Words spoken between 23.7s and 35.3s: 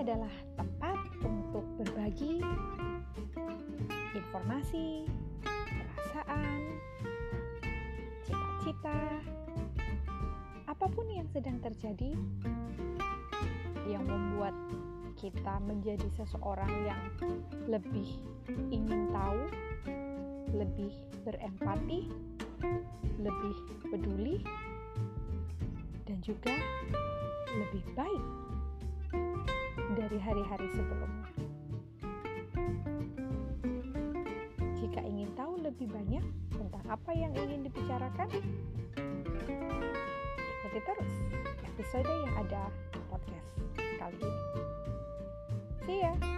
peduli, dan juga lebih baik dari hari-hari sebelumnya. Jika ingin